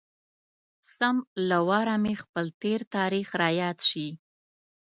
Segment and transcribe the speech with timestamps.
[0.95, 1.15] سم
[1.49, 4.07] له واره مې خپل تېر تاريخ را یاد شي.